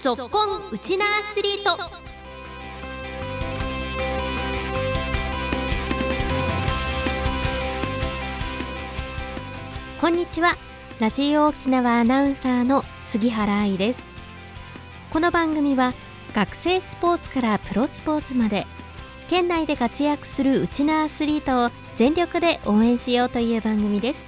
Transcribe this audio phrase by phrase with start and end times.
[0.00, 1.76] ぞっこんウチナアスリート。
[10.00, 10.56] こんにちは。
[11.00, 14.02] ラジオ沖縄アナウンサーの杉原愛です。
[15.12, 15.92] この番組は
[16.34, 18.66] 学生スポーツからプロスポーツまで
[19.28, 24.26] 県内で活躍するウチナアスリートを全力で応援しようという番組です。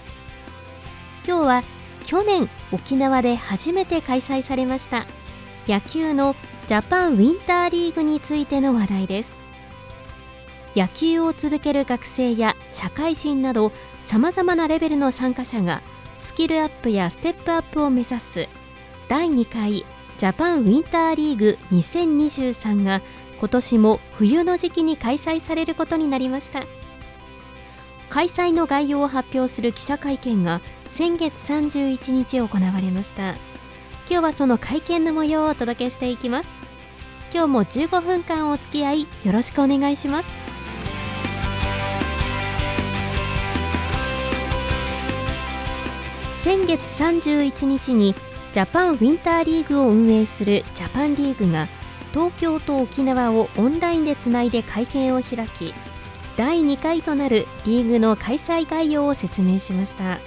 [1.27, 1.63] 今日は
[2.05, 5.07] 去年沖縄で初めて開催されました
[5.69, 6.35] 野球の
[6.67, 9.37] ジャパンウィンターリーグについての話題です。
[10.75, 15.83] 野球を続ける学生や社会人などさまざまなレベルの参加者が
[16.19, 18.49] スキルアップやステップアップを目指す
[19.09, 19.85] 第2回
[20.17, 23.03] ジャパンウィンターリーグ2023が
[23.39, 26.65] 今年も冬の時期に開催されることになりました。
[28.09, 33.52] 開催の概要を発表する記者会見が先月31日行われました。
[34.11, 36.51] 今日はその会見の模様をお届けしていきます。
[37.33, 40.33] 今日も15分間お付き合いよろしくお願いします。
[46.43, 48.15] 先月31日に
[48.53, 51.69] ジャパンウィンターリーグを運営するジャパンリーグが
[52.13, 55.73] 東京と沖縄をオンラインでつないで会見を開き
[56.37, 60.19] 第2回となるリーグの開催概要を説明しました。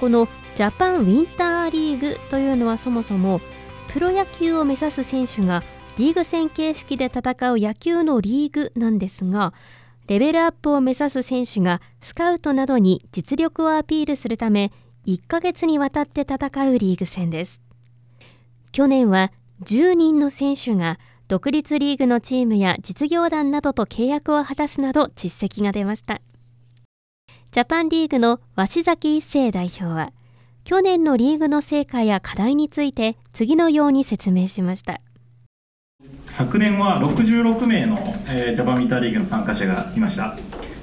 [0.00, 3.40] このジャパンウィンターリーグというのはそもそも
[3.88, 5.62] プロ野球を目指す選手が
[5.96, 9.54] リーグ戦形式で戦う野球のリーグなんですが
[10.08, 14.72] レベルアップを目指す選手がスカウトなどに実力をアピールするため
[15.06, 16.36] 1ヶ月にわたって戦
[16.68, 17.60] うリーグ戦です。
[18.72, 19.32] 去年は
[19.64, 26.20] 10人の選手が独立リーグのチームや実業団などと契約を果たすなど実績が出ました。
[27.52, 30.12] ジャパンリーグの鷲崎一生代表は
[30.64, 35.00] 去年のリーグの成果や課題について次のように説明しました。
[36.28, 40.36] 昨年は66名の、えー、ジャパンミーターリーグの参加者がいました。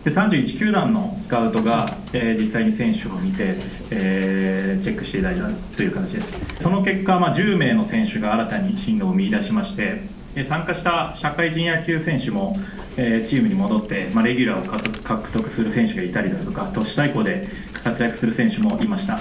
[0.04, 3.56] で31球団のスカウトが、えー、実際に選手を見て、
[3.92, 6.38] えー、チェックしていただいたという形です。
[6.62, 10.02] その結果、まあ、10名の選手が新たに進路を見出しまして
[10.46, 12.58] 参加した社会人野球選手も、
[12.98, 17.48] えー、チームに戻って、まあ、レギュラーを獲得する選手がいたりだとか都市対抗で
[17.84, 19.20] 活躍する選手もいました。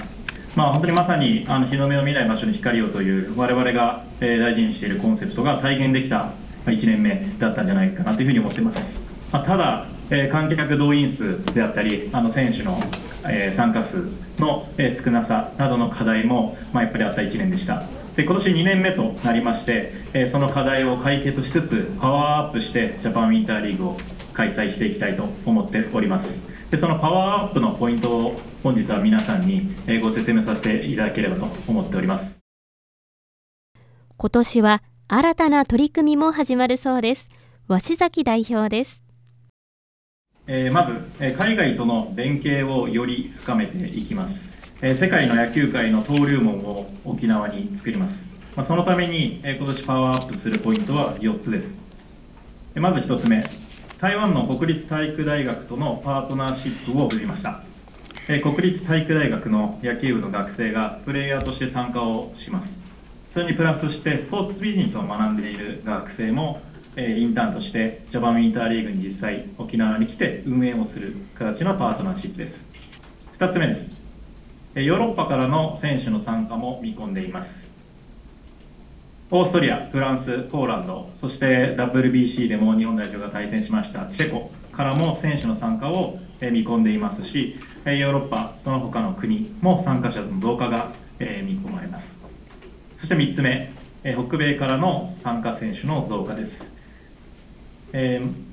[0.57, 6.33] まあ、本当にまさにあの日の目を見ない場所に光をという我々が、えー、大事にしているコンセプトが体現できた
[6.67, 9.01] 1年目だったんじゃないかなというふうに思ってます、
[9.31, 12.81] まあ、ただ、えー、観客動員数であったりあの選手の、
[13.25, 14.09] えー、参加数
[14.39, 17.85] の、え少なさなどの課題も、まあ、やっぱりあった1年でした。
[18.17, 23.99] で今年2年目となりまして、えその課題を解決しつつパワーアップしてジャパンウィンターリーグを
[24.33, 26.58] 開催していきたいと思っております。
[26.71, 32.41] でそのパワーアップのポイントを本日は皆さんにご説明させていただければと思っております。
[34.19, 37.29] 今年は新たな取り組みも始まるそうです。
[37.69, 39.03] 鷲崎代表です。
[40.47, 40.93] えまず
[41.37, 44.55] 海外との連携をより深めていきます。
[44.83, 48.29] 世界の野球界の登竜門を沖縄に作ります。
[48.63, 51.75] そのために今年パワーアップするポイントは4つです。
[52.75, 53.49] まず1つ目
[53.99, 57.65] 台湾の国立体育大学とのパートナーシップを組みました。
[58.29, 62.79] え国立体育大学の野球部の学生がプレイヤーとして参加をします。
[63.35, 66.61] それにプラスしてスポーツビジネスを学んでいる学生も
[66.97, 72.61] インターンとしてジャパンウィンターリーグに実際沖縄に来て運営をする形のパートナーシップです。
[73.41, 73.89] 2つ目です。
[74.77, 77.68] ヨーロッパからの選手の参加も見込んでいます。
[79.31, 92.19] オーストリア、フランス、ポーランド、そして WBC でも日本代表が対戦しましたチェコからも選手の参加を見込んでいますし、ヨーロッパ、その他の国も参加者の増加が見込まれます。
[92.97, 93.71] そして3つ目、
[94.03, 96.67] 北米からの参加選手の増加です。
[97.93, 97.99] ベ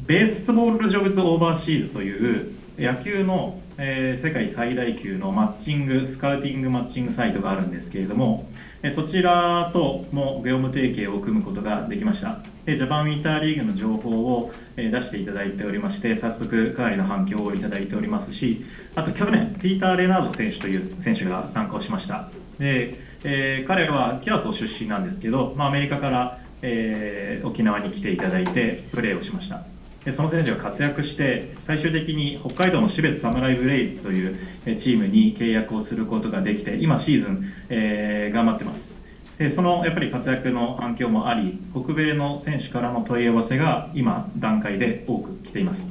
[0.07, 8.49] ースボールジョブズオーバーシーズという野球のえ世界最大級のマッチング、スカウティングマッチングサイトがあるんですけれども、
[8.83, 12.39] えそちらとも業務提携を組むことができました。
[12.66, 22.29] でジャパンウィンターリーグの情報をえ出していただいておりまして早速かなりの反響をいただいておりますしあと去年ピーター・レナード選手という選手が参加をしました。
[22.59, 29.74] で、えー、彼はキラソ出身なんですけど、まあ、アメリカから、えー、沖縄に来ていただいてプレーをしました。
[30.13, 34.37] その選手が活躍して最終的に北海道の標別サムライブレイズという
[34.78, 38.96] チームに契約をすることができて今シーズン、えー、頑張ってます。
[39.40, 45.84] でそのやっぱり活躍の反響もあり北米の選手からの問い合わせが今段階で多く来ています。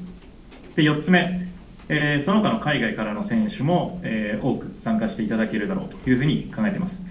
[0.76, 1.48] で4つ目、
[1.88, 7.02] えー、その他の海外からの選手も、えー、多く参加していただけるだろうというふうに考えています。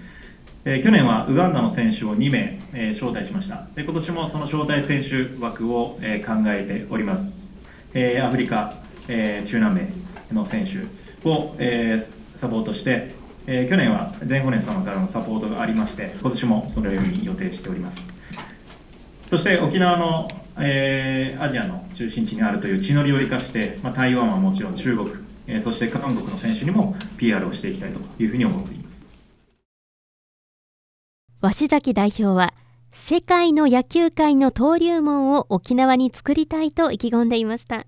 [0.66, 3.66] えー、去年はウガンダの選手を2名、えー、招待しました。
[3.74, 7.58] で今年もその招待選手枠を、えー、考えております、
[7.92, 9.88] え、アフリカ、え、中南米
[10.32, 10.78] の選手
[11.28, 12.02] を、え、
[12.36, 13.14] サポートして、
[13.46, 18.10] え、去年は全ホネ様からのサポートがありまして今年もそのように予定しております。
[19.28, 20.28] そして沖縄の、
[20.58, 25.10] え、アジアの中心地にあるという地の利を生かして、まあ、台湾はもちろん中国、
[25.46, 28.83] え、そして韓国の選手にも PR をしていきたいというふうに思っています。
[31.44, 32.54] 鷲崎代表は
[32.90, 37.84] 世界の野球界の登竜門を沖縄に作りたいと意気込んでいました。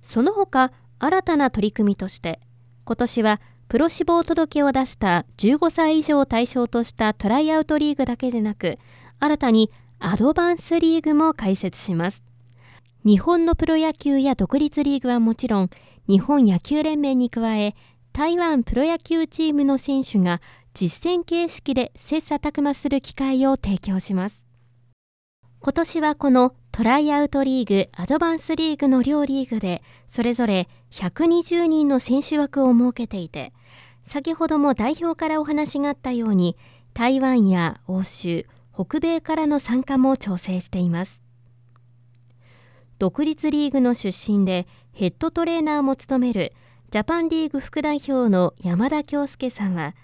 [0.00, 0.70] その他
[1.00, 2.38] 新たな取り組みとして
[2.84, 8.78] 今年はプロ志望届を出した15歳以上を対象としたトライアウトリーグだけでなく
[9.18, 12.22] 新たにアドバンスリーグも開設します。
[13.04, 15.70] 日本のプロ野球や独立リーグはもちろん
[16.06, 17.74] 日本野球連盟に加え
[18.12, 20.40] 台湾プロ野球チームの選手が
[20.78, 24.46] 実戦形式で切磋琢磨する機会を提供します。
[25.60, 33.54] 今年はこのトライアウトリーグアドバンスリーグの両リーグでそれぞれ120人の選手枠を設けていて
[34.04, 36.58] 先ほども代表からお話があったように
[36.92, 41.22] 台湾や欧州北米からの参加も調整しています。
[42.98, 46.52] 独立リーグの出身でヘッドトレーナーも務める
[46.90, 49.94] ジャパンリーグ副代表の山田恭介さんは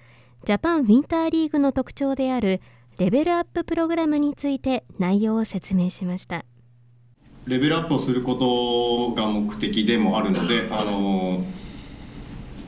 [0.45, 2.61] ジャパンウィンターリーグの特徴である
[2.99, 6.45] レベルアッププログラムについて内容を説明しました。
[7.47, 11.45] レベルアップをすることが目的でもあるのであの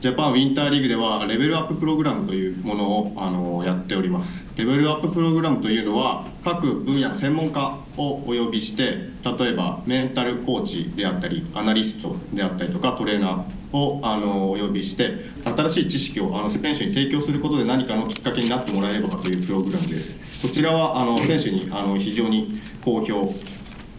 [0.05, 4.45] ジャパンウィンターリーグではレベルアッププログラムというものをあのやっております。
[4.55, 9.09] レベルアッププログラムというのは各分野の専門家をお呼びして
[9.39, 20.47] 例えばメンタルコーチであったりアナリストであったりとかトレーナーをあのお呼びして新しい知識をあの選手に提供することで何かのきっかけになってもらえればというプログラムです。
[20.47, 23.33] こちらはあの選手にあの非常に好評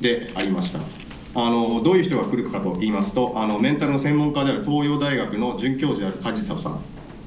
[0.00, 0.78] でありました。
[1.36, 6.80] あのどういう人が来るかと言いますとあのメンタルの専門家である東洋大学の准教授である梶佐さん。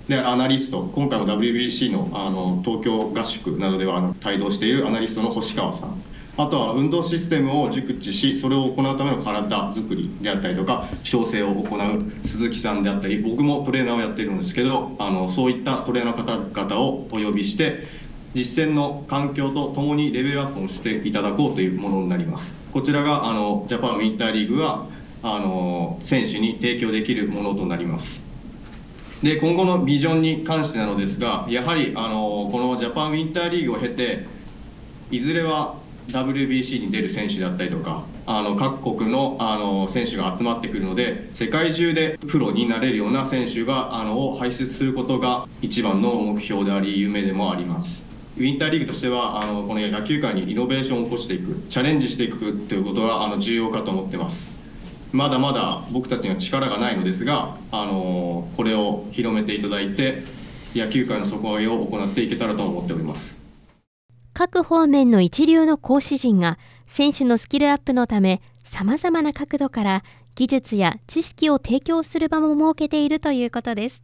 [0.07, 6.01] でアナリスト今回も WBC のあの東京合宿などではあの帯同しているアナリストの星川さん。
[6.37, 17.83] あとは運動システムを熟知しそれを行うための体づくりであったりとか調整を行う鈴木さんであったり僕もトレーナーをやっているんですけどあのそういったトレーナーの方々をお呼びして
[18.35, 22.58] 実践の環境とともにレベルアップをしていただこうというものになります。
[22.71, 24.85] こちらがあのジャパンウィンターリーグが
[25.23, 28.23] あの選手に提供できるものとなります。
[29.23, 34.25] で今後のビジョンに関してなのですがやはりあのこのジャパンウィンターリーグを経て
[35.11, 35.75] いずれは
[36.07, 48.08] WBC に出る選手だったりとかあの各国のあの選手が集まってくるので世界中でプロになれるような選手があのを輩出することが一番の目標であり夢でもあります。
[48.39, 54.49] ウィンターリーグとしてはあのこの野球界にイノベーションを起こしていくチャレンジしていくということがあの重要かと思ってます。
[55.11, 60.23] まだまだ僕たちには力がないのですがあのこれを広めていただいて
[60.73, 63.35] 野球界の底上げを行っていけたらと思っております。
[64.33, 66.57] 各方面の一流の講師陣が
[66.87, 70.03] 選手のスキルアップのため様々な角度から
[70.35, 74.01] 技術や知識を提供する場も設けているということです。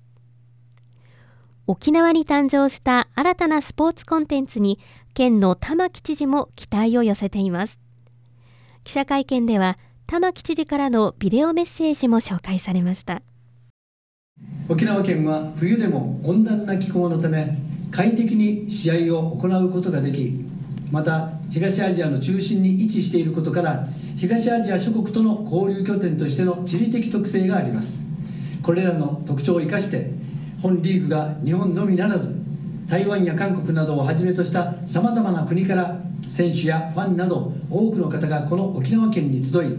[1.68, 4.78] 沖縄に誕生した新たなスポーツコンテンツに
[5.16, 7.80] 県の玉城知事も期待を寄せています。
[8.84, 13.24] 記者会見では玉城知事からのビデオメッセージも紹介されました。
[14.70, 17.58] 沖縄県は冬でも温暖な気候のため
[17.90, 20.46] 快適に試合を行うことができ
[20.92, 28.04] また東アジアの中心に位置していることから東アジア諸国との交流拠点としての地理的特性があります。
[28.62, 30.12] これらの特徴を生かして
[30.66, 32.36] 本リーグが日本のみならず
[32.88, 39.78] 台湾や韓国などをはじめとしたさまざまな国から選手やファンなど多くの方がこの沖縄県に集い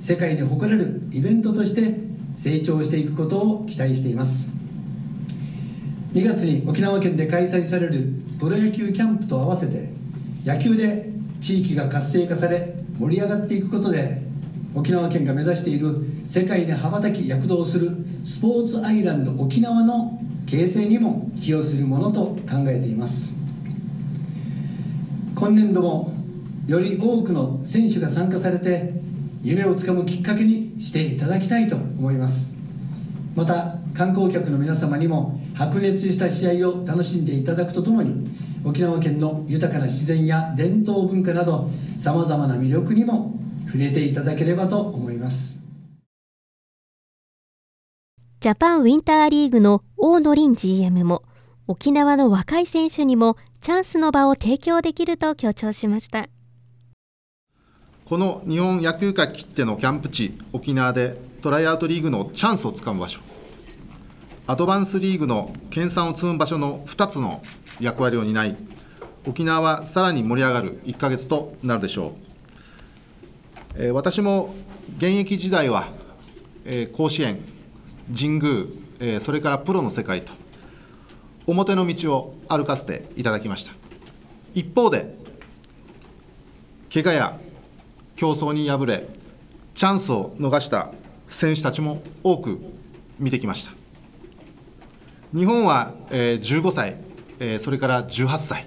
[0.00, 1.98] 世界に誇れるイベントとして
[2.36, 4.48] 成長していくことを期待しています。
[6.14, 9.90] 2月に沖縄県で開催されるプロ野球キャンプと合わせて
[10.44, 11.10] 野球で
[11.40, 14.22] 地域が活性化され盛り上がっていくことで
[14.74, 17.90] 沖縄県が目指している世界に羽ばたき躍動する
[18.22, 23.34] スポーツアイランド沖縄の形成にも寄与するものと考えています。
[25.34, 26.12] 今年度も
[26.66, 28.92] より多くの選手が参加されて
[29.42, 32.54] 夢をつかむきっかけにしていただきたいと思います。
[33.34, 38.30] また観光客の皆様にも白熱した試合を楽しんでいただくとともに
[38.64, 43.34] 沖縄県の豊かな自然や伝統文化などさまざまな魅力にも
[43.70, 45.60] 触れていただければと思います。
[48.40, 51.22] ジャパンウィンターリーグの大野凛 GM も
[51.68, 56.28] 沖縄の若い選手にもチャンスの場を提供できると強調しました。
[58.06, 63.20] この日本野球界きってのキャンプ地沖縄でトライアウトリーグのチャンスをつかむ場所。
[64.48, 67.40] アドバンスリーグの研鑽を積む場所の2つの
[67.78, 68.56] 役割を担い
[69.28, 72.29] 沖縄はさらに盛り上がる1ヶ月となるでしょう、
[73.76, 74.54] え、私も
[74.96, 75.88] 現役時代は、
[76.64, 77.40] え、甲子園
[78.14, 78.64] 神宮、
[78.98, 80.32] え、それからプロの世界と
[81.46, 83.72] 表の道を歩かせていただきました。
[84.54, 85.16] 一方で
[86.92, 87.40] 怪我や
[88.16, 89.08] 競争に敗れ
[89.74, 90.90] チャンスを逃した
[91.28, 92.58] 選手たちも多く
[93.18, 93.72] 見てきました。
[95.32, 96.96] 日本は、え、15歳、
[97.38, 98.66] え、それから18歳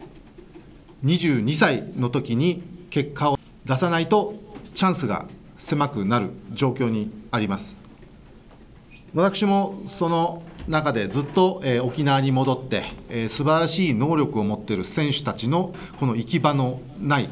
[1.03, 4.35] 22歳の時に結果を出さないと
[4.73, 5.25] チャンスが
[5.57, 7.77] 狭くなる状況にあります。
[9.13, 17.29] 私もその中でずっと、えー、沖縄に戻って、えー、素晴らしい能力を持っている選手たちのこの行き場のない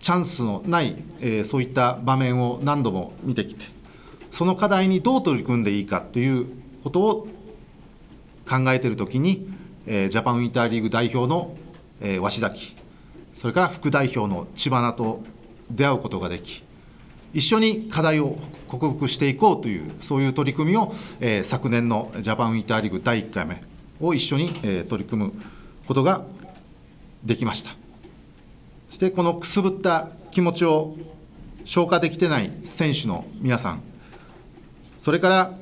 [0.00, 3.66] チャンスのない、えー、そういった場面を何度も見てきて
[4.30, 6.46] その課題にどう取り組んでいいかという
[6.82, 7.28] ことを
[8.48, 9.48] 考えているときに、
[9.86, 11.54] えー、ジャパンウィンターリーグ代表の、
[12.00, 12.74] えー、鷲崎
[13.34, 15.22] それから副代表の知花と
[15.72, 16.62] 出会うことができ
[17.34, 18.38] 一緒に課題を
[18.68, 23.62] 克服していこうというそういう取り組みを、えー、昨年のジャパンウィンターリーグ第1回目
[24.00, 25.32] を一緒に、えー、取り組む
[25.86, 26.22] ことが
[27.24, 27.70] できました。
[28.92, 30.96] そしてこのくすぶった気持ちを
[31.64, 33.82] 消化できてない選手の皆さん
[34.98, 35.54] それから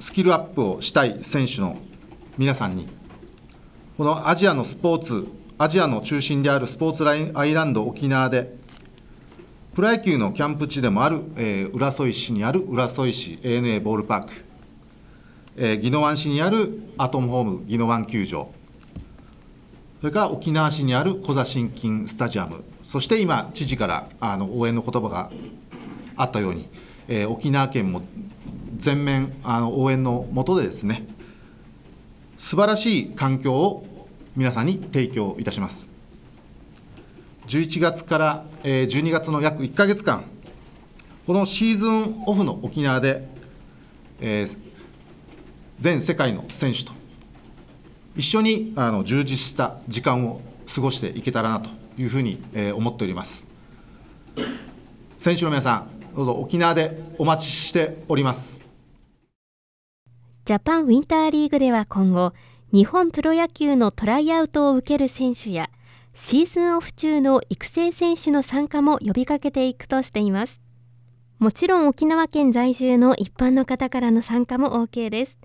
[0.00, 1.76] スキルアップをしたい選手の
[2.38, 2.88] 皆さんに
[3.96, 7.06] このアジアのスポーツアジアの中心であるスポーツ
[7.36, 8.56] アイランド沖縄で
[9.74, 14.32] プロ野球のキャンプ地でもある、えー、浦添市にある浦添市 ANA ボールパーク、
[15.56, 18.50] えー、宜野湾市にあるアトムホーム宜野湾球場。
[20.00, 22.64] それから沖縄市にある小座新金スタジアム。
[22.82, 25.30] そして今知事からあの応援の言葉が
[26.16, 26.68] あったように、
[27.08, 28.02] えー、沖縄県も
[28.76, 31.06] 全面あの応援のもとでですね
[32.38, 34.06] 素晴らしい環境を
[34.36, 35.87] 皆さんに提供いたします。
[37.48, 40.24] 11月から12月の約1か月間
[41.26, 43.26] このシーズンオフの沖縄で、
[44.20, 44.56] えー、
[45.78, 46.92] 全世界の選手と
[48.16, 53.46] 一緒にあの充実した時間を過ごしていけたらなというふうに、えー、思っております。
[55.16, 58.62] 選手の皆さんどうぞ沖縄でお待ちしております。
[60.44, 62.32] ジャパンウィンターリーグでは今後
[62.72, 65.70] 日本プロ野球のトライアウトを受ける選手や
[66.20, 70.60] シーズンオフ中の育成選手の参加も呼びかけていくとしています。
[71.38, 75.38] もちろん沖縄県在住の一般の方からの参加も OK です。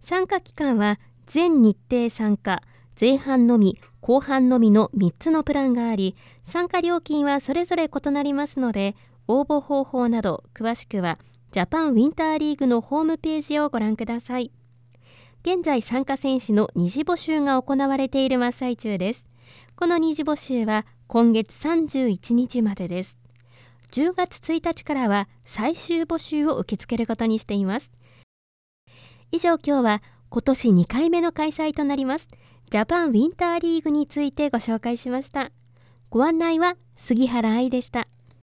[0.00, 2.62] 参加期間は全日程参加
[2.98, 8.94] 前半のみ後半のみの3つのプランがあり参加料金はそれぞれ異なりますので
[9.26, 11.18] 応募方法など詳しくは
[11.50, 14.52] ジャパンウィンターリーグのホームページをご覧ください。
[15.42, 19.29] 現在参加選手の二次募集が行われている真っ最中です。
[19.80, 23.16] この二次募集は今月31日までです。
[23.92, 27.90] 10月1日からは最終募集を受け付けることにしています。
[29.32, 32.28] 以上今日は今年2回目の開催となります。
[32.68, 35.50] ジャパンウィンターリーグについてご紹介しました。
[36.10, 38.06] ご案内は杉原愛でした。